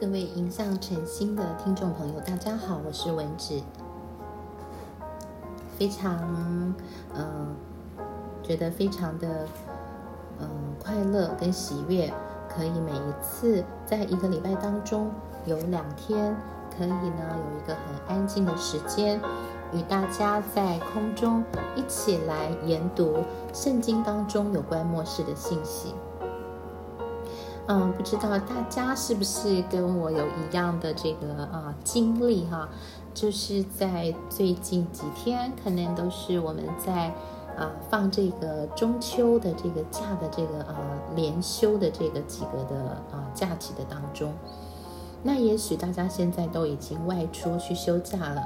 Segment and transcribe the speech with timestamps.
[0.00, 3.60] 各位迎向晨星的听众朋友，大家好，我是文子，
[5.76, 6.16] 非常
[7.16, 7.56] 嗯，
[8.40, 9.44] 觉得非常的
[10.38, 10.48] 嗯
[10.78, 12.14] 快乐跟喜悦，
[12.48, 15.10] 可以每一次在一个礼拜当中
[15.44, 16.32] 有两天，
[16.70, 19.20] 可以呢有一个很安静的时间，
[19.72, 21.42] 与大家在空中
[21.74, 23.16] 一起来研读
[23.52, 25.92] 圣经当中有关末世的信息。
[27.70, 32.66] 嗯，不知道大家是不是跟我有一样的这个啊经历哈？
[33.12, 37.08] 就是在最近几天，可能都是我们在
[37.58, 40.76] 啊放这个中秋的这个假的这个啊
[41.14, 42.76] 连休的这个几个的
[43.12, 44.32] 啊假期的当中，
[45.22, 48.42] 那也许大家现在都已经外出去休假了。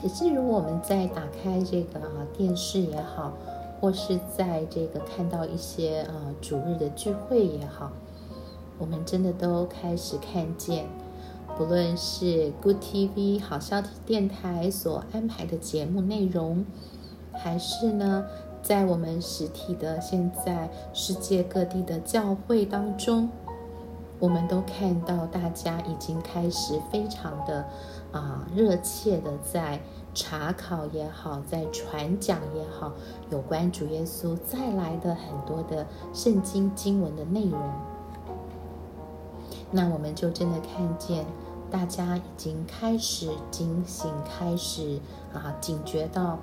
[0.00, 3.32] 可是如果我们在打开这个啊电视也好，
[3.80, 7.90] 或是在这个看到一些呃主日的聚会也好，
[8.78, 10.84] 我们真的都开始看见，
[11.56, 16.66] 不论是 Good TV 好消息电台所安排的节目内容，
[17.32, 18.26] 还是呢
[18.62, 23.30] 在我们实体的现在世界各地的教会当中，
[24.18, 27.64] 我们都看到大家已经开始非常的
[28.12, 29.80] 啊热切的在。
[30.12, 32.92] 查考也好，在传讲也好，
[33.30, 37.60] 有关主耶稣再来的很多的圣经经文的内容，
[39.70, 41.24] 那我们就真的看见
[41.70, 44.98] 大家已经开始警醒，开始
[45.32, 46.38] 啊警觉到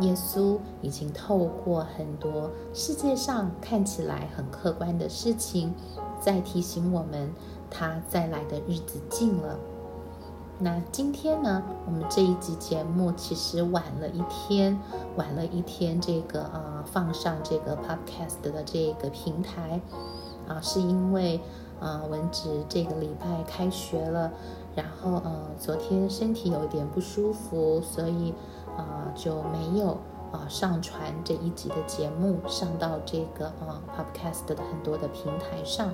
[0.00, 5.72] 耶稣已经透过很多世界上看起来很客观的事情，
[6.20, 7.32] 在提醒我们
[7.70, 9.56] 他再来的日子近了。
[10.60, 14.78] 那今天呢，我们这一集节目其实晚了一天，
[15.16, 19.80] 晚了一天，这个啊放上这个 podcast 的这个平台，
[20.46, 21.40] 啊，是因为
[21.80, 24.30] 啊文子这个礼拜开学了，
[24.76, 28.32] 然后呃昨天身体有一点不舒服，所以
[28.76, 29.98] 啊就没有
[30.30, 35.92] 啊上传这一集的节目上到这个啊 podcast 的很多的平台上。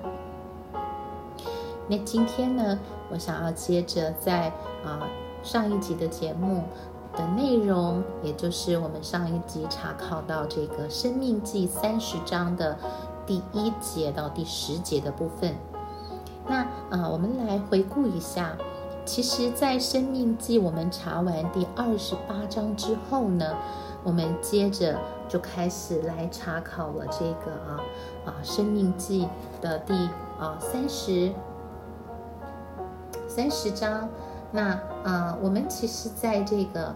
[1.91, 2.79] 那今天呢，
[3.11, 4.47] 我想要接着在
[4.85, 5.11] 啊
[5.43, 6.63] 上一集的节目
[7.17, 12.79] 的内容，也就是我们上一集查考到这个《生命记》三十章的
[13.27, 15.53] 第一节到第十节的部分。
[16.47, 16.59] 那
[16.91, 18.57] 啊，我们来回顾一下，
[19.05, 23.57] 其实，在《生命记》我们查完第二十八章之后呢，
[24.05, 24.97] 我们接着
[25.29, 27.83] 就开始来查考了这个啊
[28.27, 29.27] 啊《生命记》
[29.61, 29.93] 的第
[30.39, 31.33] 啊三十。
[33.31, 34.09] 三十章，
[34.51, 36.93] 那呃，我们其实在这个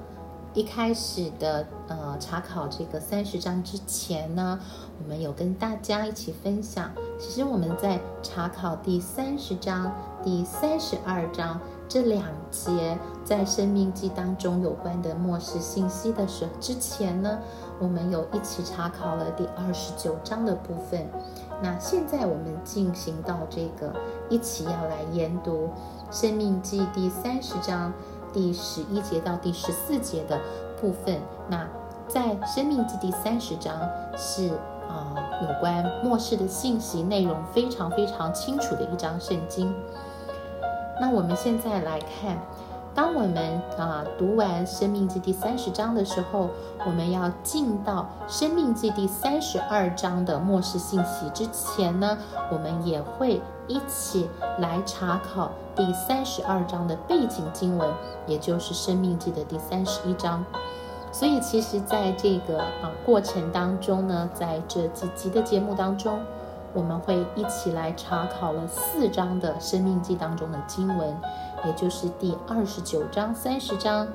[0.52, 4.58] 一开始的呃查考这个三十章之前呢，
[5.00, 6.90] 我们有跟大家一起分享，
[7.20, 9.94] 其实我们在查考第三十章、
[10.24, 17.38] 第三十二章这两节在生命记当中有关的末世信息的时候之前呢，
[17.78, 21.08] 我们有一起查考了第二十九章的部分。
[21.64, 23.90] 那现在我们进行到这个
[24.28, 25.70] 一起要来研读。
[26.10, 27.90] 生命记第三十章
[28.34, 30.38] 第十一节到第十四节的
[30.78, 31.66] 部分，那
[32.06, 33.74] 在生命记第三十章
[34.14, 34.48] 是
[34.86, 39.74] 啊有关末世的信息内容非常非常清楚的一章圣经。
[41.00, 42.36] 那我们现在来看，
[42.94, 46.50] 当我们啊读完生命记第三十章的时候，
[46.86, 52.16] 我们要进到生命记第三十二章的末世信息之前呢，
[52.50, 53.40] 我们也会。
[53.66, 54.28] 一起
[54.58, 57.90] 来查考第三十二章的背景经文，
[58.26, 60.44] 也就是《生命记》的第三十一章。
[61.10, 66.20] 所以，其实在这个啊过程当中呢，在这几集的节目当中，
[66.74, 71.16] 我们会一起来查考了四章的《生命记》当中的经文，
[71.64, 74.06] 也就是第二十九章、三十章、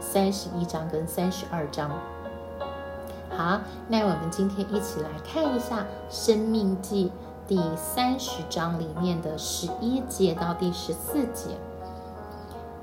[0.00, 1.90] 三十一章跟三十二章。
[3.36, 7.06] 好，那我们今天一起来看一下《生命记》。
[7.46, 11.50] 第三十章里面的十一节到第十四节，《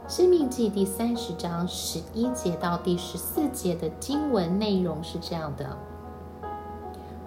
[0.07, 5.75] 生命记》第三十章十一节到第十四节的经文内容是这样的：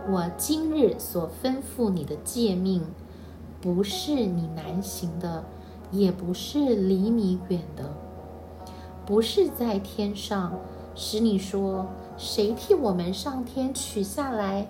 [0.06, 2.82] 我今日所吩咐你的诫命，
[3.60, 5.44] 不是你难行的，
[5.90, 7.94] 也不是离你远的，
[9.06, 10.58] 不是在天上，
[10.94, 11.86] 使你说
[12.18, 14.68] 谁替我们上天取下来。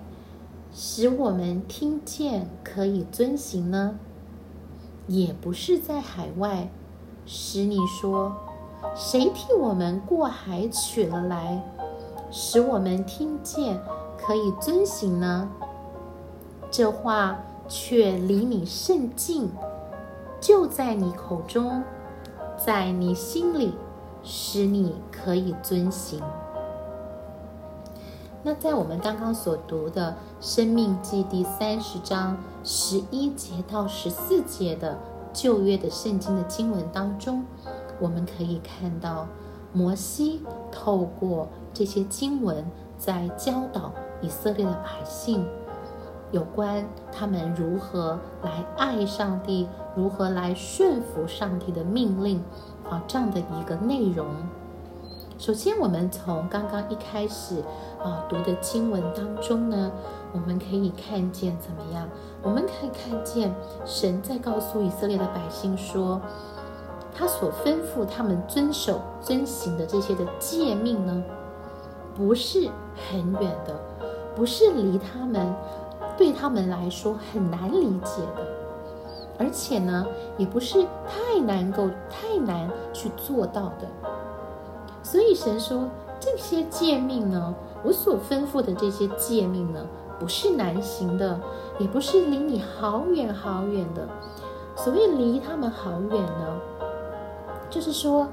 [0.73, 3.97] 使我们听见可以遵行呢，
[5.07, 6.69] 也不是在海外，
[7.25, 8.35] 使你说
[8.93, 11.63] 谁替我们过海取了来，
[12.29, 13.79] 使我们听见
[14.25, 15.49] 可以遵行呢？
[16.71, 17.37] 这话
[17.67, 19.51] 却离你甚近，
[20.41, 21.83] 就在你口中，
[22.57, 23.75] 在你心里，
[24.23, 26.21] 使你可以遵行。
[28.41, 34.97] 那在我们刚刚所读的《生命记》第三十章十一节到十四节的
[35.33, 37.45] 旧约的圣经的经文当中，
[37.99, 39.27] 我们可以看到
[39.71, 42.65] 摩西透过这些经文，
[42.97, 43.91] 在教导
[44.21, 45.45] 以色列的百姓。
[46.31, 52.43] 有关他们如何来爱上帝，如何来顺服上帝的命令，
[52.89, 54.25] 啊，这样的一个内容。
[55.37, 57.61] 首先，我们从刚刚一开始
[58.03, 59.91] 啊读的经文当中呢，
[60.33, 62.09] 我们可以看见怎么样？
[62.41, 63.53] 我们可以看见
[63.85, 66.19] 神在告诉以色列的百姓说，
[67.13, 71.23] 他所吩咐他们遵守、遵行的这些的诫命呢，
[72.15, 72.69] 不是
[73.09, 73.79] 很远的，
[74.35, 75.55] 不是离他们。
[76.17, 78.47] 对他们来说很难理解的，
[79.37, 80.05] 而且呢，
[80.37, 83.87] 也不是太难够、太难去做到的。
[85.03, 85.89] 所以神说，
[86.21, 87.53] 这些诫命呢，
[87.83, 89.85] 我所吩咐的这些诫命呢，
[90.17, 91.37] 不是难行的，
[91.79, 94.07] 也不是离你好远好远的。
[94.75, 96.59] 所谓离他们好远呢，
[97.69, 98.27] 就是说。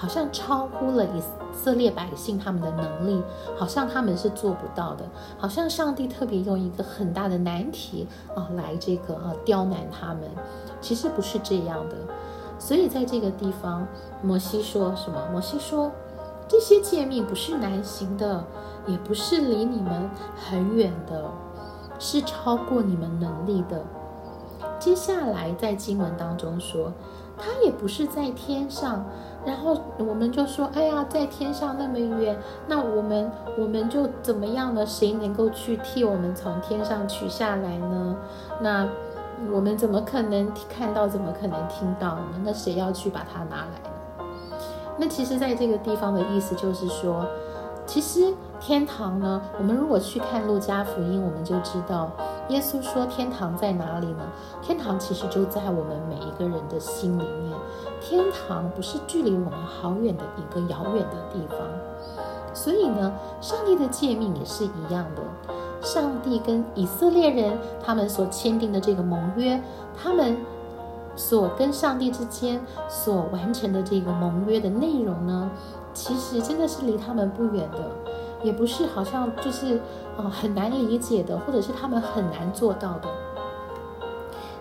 [0.00, 1.20] 好像超乎了以
[1.58, 3.20] 色列百姓他们的能力，
[3.56, 5.04] 好像他们是做不到的，
[5.36, 10.22] 好像上帝特别用一个很大的难题啊来这个啊刁难他们，
[10.80, 11.96] 其实不是这样的。
[12.60, 13.86] 所以在这个地方，
[14.22, 15.28] 摩西说什么？
[15.32, 15.90] 摩西说
[16.46, 18.44] 这些诫命不是难行的，
[18.86, 21.24] 也不是离你们很远的，
[21.98, 23.82] 是超过你们能力的。
[24.78, 26.92] 接下来在经文当中说，
[27.36, 29.04] 他也不是在天上。
[29.46, 32.36] 然后我们就说：“哎呀，在天上那么远，
[32.66, 34.84] 那我们我们就怎么样呢？
[34.84, 38.16] 谁能够去替我们从天上取下来呢？
[38.60, 38.86] 那
[39.50, 41.08] 我们怎么可能看到？
[41.08, 42.40] 怎么可能听到呢？
[42.44, 44.26] 那谁要去把它拿来呢？
[44.98, 47.24] 那其实，在这个地方的意思就是说，
[47.86, 52.10] 其实天堂呢，我们如果去看路加福音，我们就知道。”
[52.48, 54.22] 耶稣说：“天堂在哪里呢？
[54.62, 57.52] 天堂其实就在我们每一个人的心里面。
[58.00, 61.58] 天堂不是距离我们好远的一个遥远的地方。
[62.54, 65.22] 所以呢，上帝的诫命也是一样的。
[65.82, 69.62] 上帝跟以色列人他们所签订的这个盟约，
[69.96, 70.36] 他们
[71.14, 75.50] 所跟上帝之间所完成的这个盟约的内容呢，
[75.92, 77.90] 其实真的是离他们不远的。”
[78.42, 79.80] 也不是好像就是
[80.16, 83.08] 呃很难理解的，或者是他们很难做到的。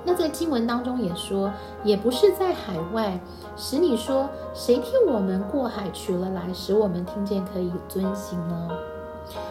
[0.03, 1.51] 那在经文当中也说，
[1.83, 3.19] 也不是在海外
[3.57, 8.69] 使你说谁替我们过海取了来，使我们听见可以遵行呢？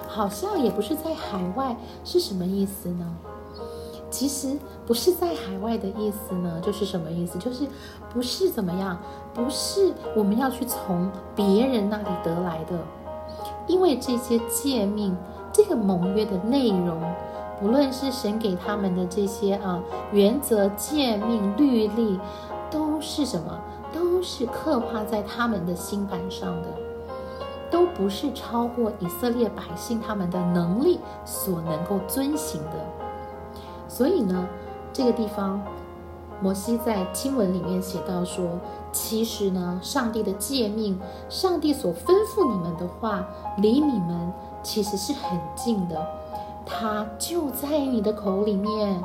[0.09, 3.05] 好像也不是在海外是什么意思呢？
[4.09, 4.57] 其实
[4.87, 7.39] 不是在海外的意思呢，就是什么意思？
[7.39, 7.67] 就是
[8.15, 8.99] 不是怎么样？
[9.35, 12.79] 不是我们要去从别人那里得来的。
[13.67, 15.17] 因为这些诫命，
[15.53, 17.01] 这个盟约的内容，
[17.61, 19.83] 不论是神给他们的这些啊
[20.13, 22.19] 原则、诫命、律例，
[22.71, 23.61] 都是什么？
[23.93, 26.69] 都是刻画在他们的心板上的，
[27.71, 32.73] 都不是超过以色列百姓他们的能力所能够遵行的。
[33.89, 34.47] 所以呢，
[34.93, 35.61] 这个地方。
[36.43, 38.61] 摩西在经文里面写到说
[38.93, 41.01] ：“其实呢，上帝的诫命，
[41.31, 43.27] 上帝所吩咐你们的话，
[43.57, 46.07] 离你们其实是很近的，
[46.67, 49.03] 它就在你的口里面，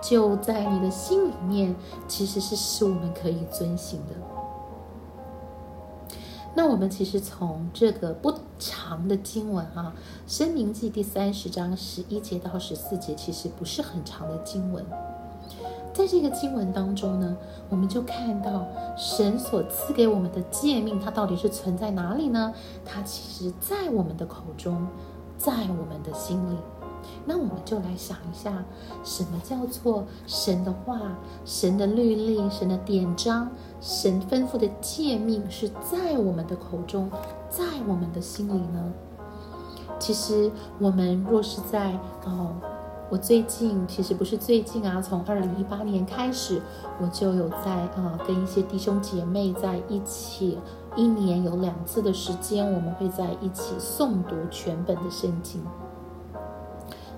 [0.00, 1.76] 就在你的心里面，
[2.08, 4.14] 其实是使我们可以遵行的。
[6.54, 9.94] 那我们其实从这个不长的经文啊，
[10.30, 14.84] 《申命记》第三十章十一节到十四节，其实不是很长的经文。”
[15.92, 17.36] 在这个经文当中呢，
[17.68, 22.54] 我们就看到神所赐给我们的诫命，它到底是存在哪里呢？
[22.84, 24.86] 它其实，在我们的口中，
[25.36, 26.56] 在我们的心里。
[27.24, 28.64] 那我们就来想一下，
[29.04, 30.98] 什么叫做神的话、
[31.44, 37.10] 神的律例、神的典章、神吩咐的诫命是在我们的口中，
[37.50, 38.92] 在我们的心里呢？
[39.98, 41.92] 其实，我们若是在
[42.24, 42.56] 哦。
[43.12, 46.62] 我最近其实不是最近啊，从二零一八年开始，
[46.98, 50.58] 我就有在啊跟一些弟兄姐妹在一起，
[50.96, 55.62] 一年有两次的时间，我们会在一起诵读全本的圣经。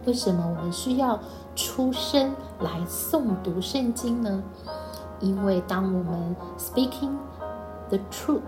[0.04, 1.16] 为什么我们需要
[1.54, 4.42] 出声来诵读圣经呢？
[5.20, 7.12] 因为当我们 speaking
[7.88, 8.40] the truth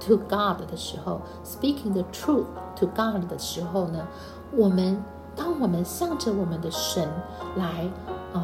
[0.00, 4.04] to God 的时候，speaking the truth to God 的时候呢，
[4.50, 5.00] 我们。
[5.38, 7.08] 当我们向着我们的神
[7.56, 7.88] 来，
[8.32, 8.42] 呃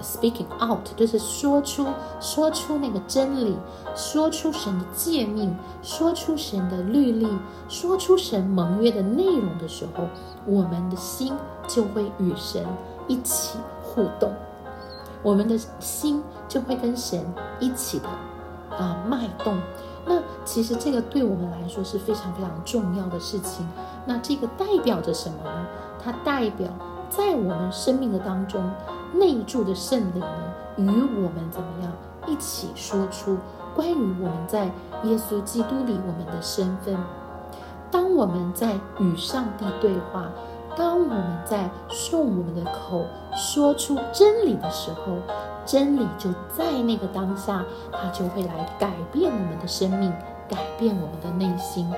[0.00, 1.86] ，speaking out，就是说出
[2.20, 3.56] 说出那个真理，
[3.96, 7.28] 说出神的诫命，说出神的律例，
[7.68, 10.04] 说出神盟约的内容的时候，
[10.46, 11.34] 我们的心
[11.66, 12.64] 就会与神
[13.08, 14.32] 一起互动，
[15.22, 17.20] 我们的心就会跟神
[17.58, 18.08] 一起的
[18.78, 19.58] 啊脉动。
[20.08, 23.66] 那其实这个对我们来说是非常非常重要的事情。
[24.06, 25.66] 那这个代表着什么呢？
[26.02, 26.68] 它代表
[27.10, 28.62] 在我们生命的当中
[29.12, 31.92] 内住的圣灵呢，与我们怎么样
[32.28, 33.36] 一起说出
[33.74, 34.66] 关于我们在
[35.02, 36.96] 耶稣基督里我们的身份。
[37.90, 40.30] 当我们在与上帝对话，
[40.76, 41.68] 当我们在
[42.12, 45.18] 用我们的口说出真理的时候。
[45.66, 50.12] 真理就在那个当下，它就会来改变我们的生命，
[50.48, 51.92] 改变我们的内心。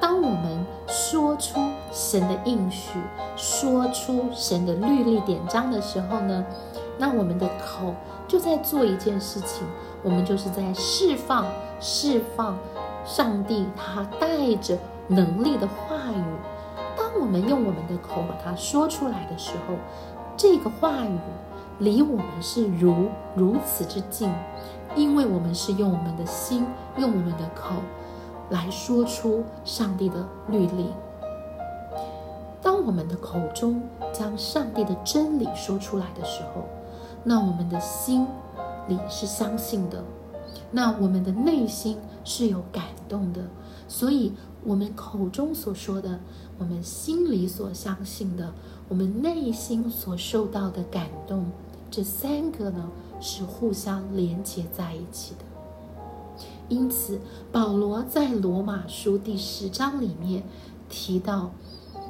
[0.00, 1.60] 当我们说出
[1.92, 2.98] 神的应许，
[3.36, 6.44] 说出神的律例典章的时候呢，
[6.98, 7.94] 那我们的口
[8.26, 9.64] 就在做一件事情，
[10.02, 11.46] 我们就是在释放、
[11.78, 12.58] 释放
[13.04, 16.24] 上帝他带着能力的话语。
[16.96, 19.74] 当我们用我们的口把它说出来的时候，
[20.36, 21.16] 这个话语。
[21.82, 24.32] 离我们是如如此之近，
[24.94, 26.64] 因为我们是用我们的心，
[26.96, 27.74] 用我们的口
[28.50, 30.86] 来说出上帝的律例。
[32.62, 36.62] 当我们的口中将上帝的真理说出来的时候，
[37.24, 38.28] 那我们的心
[38.86, 40.04] 里是相信的，
[40.70, 43.42] 那我们的内心是有感动的。
[43.88, 46.20] 所以，我们口中所说的，
[46.58, 48.52] 我们心里所相信的，
[48.88, 51.46] 我们内心所受到的感动。
[51.92, 52.88] 这三个呢
[53.20, 55.44] 是互相连接在一起的，
[56.70, 57.20] 因此
[57.52, 60.42] 保罗在罗马书第十章里面
[60.88, 61.50] 提到，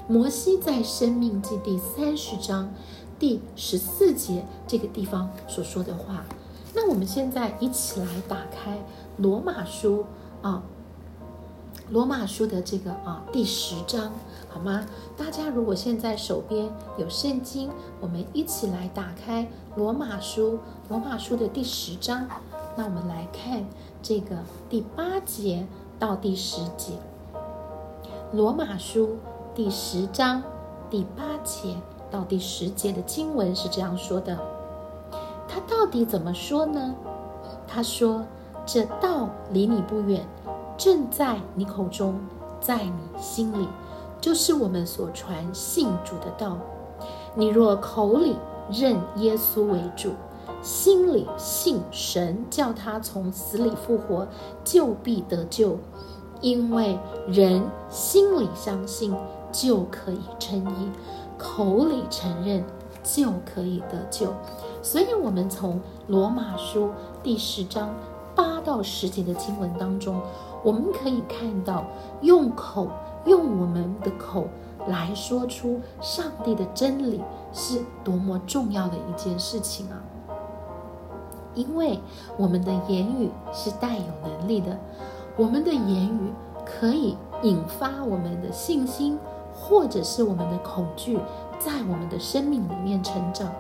[0.06, 2.72] 摩西在生命记第三十章
[3.18, 6.24] 第十四节这个地方所说的话。
[6.72, 8.78] 那我们现在一起来打开
[9.16, 10.06] 罗马书
[10.42, 10.62] 啊。
[11.90, 14.12] 罗马书的这个啊第十章，
[14.48, 14.86] 好吗？
[15.16, 17.70] 大家如果现在手边有圣经，
[18.00, 19.46] 我们一起来打开
[19.76, 20.58] 罗马书，
[20.88, 22.26] 罗马书的第十章。
[22.76, 23.64] 那我们来看
[24.02, 24.36] 这个
[24.70, 25.66] 第八节
[25.98, 26.94] 到第十节。
[28.32, 29.18] 罗马书
[29.54, 30.42] 第十章
[30.88, 31.76] 第八节
[32.10, 34.38] 到第十节的经文是这样说的。
[35.46, 36.94] 他到底怎么说呢？
[37.68, 38.24] 他说
[38.64, 40.26] ：“这道离你不远。”
[40.76, 42.18] 正在你口中，
[42.60, 43.68] 在你心里，
[44.20, 46.58] 就是我们所传信主的道。
[47.34, 48.36] 你若口里
[48.70, 50.10] 认耶稣为主，
[50.62, 54.26] 心里信神叫他从死里复活，
[54.64, 55.78] 就必得救。
[56.40, 56.98] 因为
[57.28, 59.14] 人心里相信，
[59.52, 60.90] 就可以称义；
[61.38, 62.64] 口里承认，
[63.04, 64.32] 就可以得救。
[64.82, 66.90] 所以，我们从罗马书
[67.22, 67.94] 第十章
[68.34, 70.20] 八到十节的经文当中。
[70.62, 71.84] 我们可以看到，
[72.20, 72.88] 用口
[73.26, 74.46] 用我们的口
[74.86, 77.20] 来说出上帝的真理，
[77.52, 79.98] 是多么重要的一件事情啊！
[81.54, 82.00] 因为
[82.36, 84.78] 我们的言语是带有能力的，
[85.36, 86.32] 我们的言语
[86.64, 89.18] 可以引发我们的信心，
[89.52, 91.18] 或者是我们的恐惧，
[91.58, 93.50] 在我们的生命里面成长。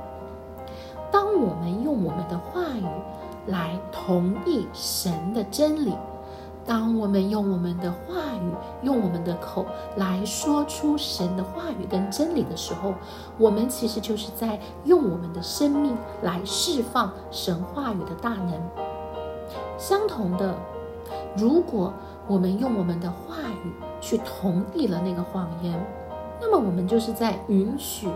[1.10, 2.86] 当我们用我们的话语
[3.46, 5.92] 来同意神的真理。
[6.64, 9.66] 当我们用我们的话语，用我们的口
[9.96, 12.94] 来说出神的话语跟真理的时候，
[13.36, 18.52] 我们其实就是在用我们的生命来释放神话语的大能。
[19.76, 20.54] 相同的，
[21.36, 21.92] 如果
[22.28, 25.74] 我们用我们的话语去同意了那个谎言，
[26.40, 28.08] 那么我们就是在允许、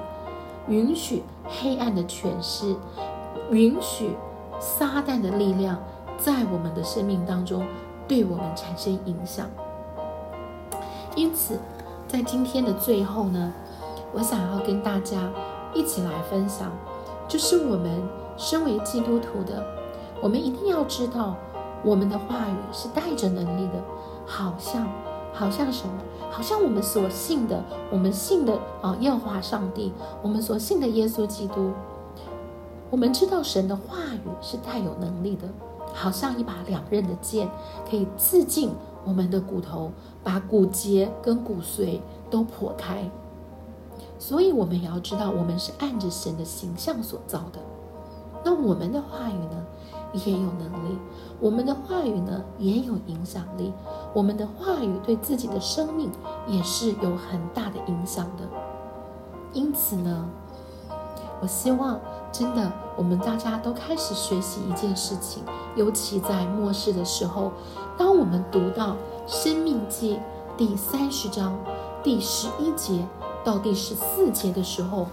[0.69, 2.77] 允许黑暗的诠释，
[3.51, 4.11] 允许
[4.61, 5.77] 撒旦的力量
[6.17, 7.67] 在我们的生命当中。
[8.09, 9.49] 对我们产生影响，
[11.17, 11.59] 因此，
[12.07, 13.53] 在今天的最后呢，
[14.13, 15.31] 我想要跟大家
[15.75, 16.71] 一起来分享，
[17.27, 18.03] 就是我们
[18.37, 19.65] 身为基督徒的，
[20.23, 21.35] 我们一定要知道，
[21.85, 23.83] 我们的话语是带着能力的，
[24.25, 24.87] 好像，
[25.33, 25.93] 好像什么？
[26.31, 31.73] 好像我们所信的，我们信的啊，耶和华上帝，我们所信的耶稣基督，
[32.91, 35.49] 我们知道神的话语是带有能力的。
[35.97, 37.49] 好像一把两刃的剑，
[37.89, 38.71] 可以刺进
[39.05, 39.91] 我们的骨头，
[40.23, 42.01] 把骨节跟骨髓
[42.31, 43.11] 都破开。
[44.19, 47.61] 所以，我们也要知道，我们是按着神的形象所造的。
[48.45, 49.67] 那我们的话语呢，
[50.13, 50.97] 也有能力；
[51.41, 53.73] 我们的话语呢，也有影响力。
[54.15, 56.11] 我们的话语对自己的生命
[56.47, 58.45] 也是有很大的影响的。
[59.53, 60.29] 因此呢，
[61.41, 62.01] 我希望
[62.33, 67.53] 真的我们大家都开始学习一件事情，尤其在末世的时候，
[67.97, 68.93] 当我们读到
[69.27, 70.17] 《生命记》
[70.57, 71.57] 第三十章
[72.03, 73.07] 第十一节
[73.45, 75.07] 到第十四节的时候，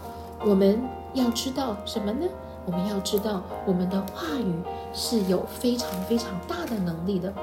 [0.46, 0.82] 我们
[1.14, 2.26] 要知道什么呢？
[2.66, 4.64] 我们要知道我们的话语
[4.94, 7.34] 是有非常非常大的能力的。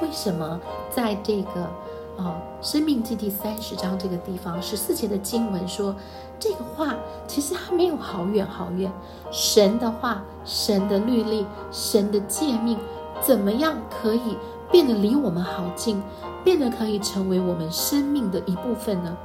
[0.00, 0.60] 为什么
[0.90, 1.70] 在这个
[2.16, 5.94] 啊《生命记》第三十章这个地方十四节的经文说，
[6.38, 6.94] 这个话
[7.26, 8.90] 其实还没有好远好远。
[9.30, 12.78] 神的话、神的律例、神的诫命，
[13.20, 14.36] 怎么样可以
[14.70, 16.02] 变得离我们好近，
[16.44, 19.16] 变得可以成为我们生命的一部分呢？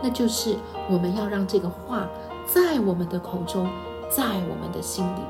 [0.00, 0.56] 那就是
[0.88, 2.08] 我们要让这个话
[2.46, 3.68] 在我们的口中，
[4.08, 5.20] 在我们的心里。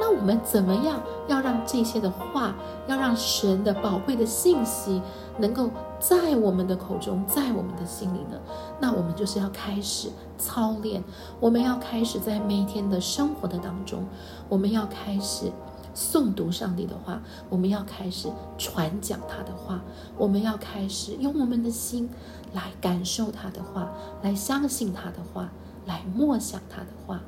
[0.00, 2.54] 那我们怎么样要让这些的话，
[2.86, 5.00] 要让神的宝贵的信息
[5.38, 8.38] 能够在我们的口中，在我们的心里呢？
[8.80, 11.02] 那我们就是要开始操练，
[11.40, 14.04] 我们要开始在每天的生活的当中，
[14.48, 15.50] 我们要开始
[15.94, 19.80] 诵读上帝的话，我们要开始传讲他的话，
[20.18, 22.10] 我们要开始用我们的心
[22.52, 25.50] 来感受他的话，来相信他的话，
[25.86, 27.20] 来默想他的话。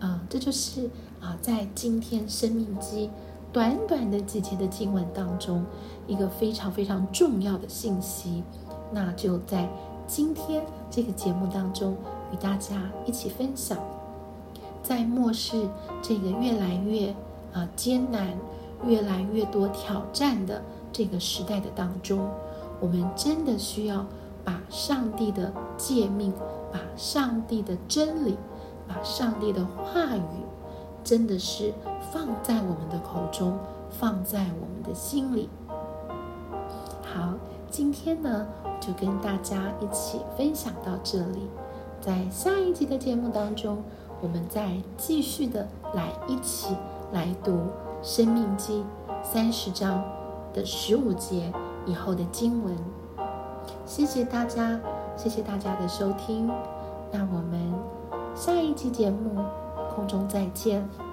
[0.00, 0.90] 啊，这就是
[1.22, 3.08] 啊，在今天生命机
[3.52, 5.64] 短短的几节的经文当中，
[6.08, 8.42] 一个非常非常重要的信息。
[8.92, 9.68] 那就在
[10.04, 11.96] 今天这个节目当中，
[12.32, 13.78] 与大家一起分享，
[14.82, 15.68] 在末世
[16.02, 17.14] 这个越来越
[17.52, 18.36] 啊艰难、
[18.84, 20.60] 越来越多挑战的
[20.90, 22.28] 这个时代的当中，
[22.80, 24.04] 我们真的需要
[24.42, 26.32] 把上帝的诫命、
[26.72, 28.36] 把上帝的真理。
[28.88, 30.20] 把上帝的话语，
[31.04, 31.72] 真的是
[32.12, 33.58] 放在我们的口中，
[33.90, 35.48] 放在我们的心里。
[37.02, 37.34] 好，
[37.70, 38.46] 今天呢，
[38.80, 41.48] 就跟大家一起分享到这里。
[42.00, 43.82] 在下一集的节目当中，
[44.20, 46.76] 我们再继续的来一起
[47.12, 47.52] 来读
[48.02, 48.84] 《生命记》
[49.24, 50.02] 三十章
[50.52, 51.52] 的十五节
[51.86, 52.76] 以后的经文。
[53.86, 54.80] 谢谢大家，
[55.16, 56.50] 谢谢大家的收听。
[57.10, 57.72] 那我们。
[58.34, 59.44] 下一期节目，
[59.94, 61.11] 空中再见。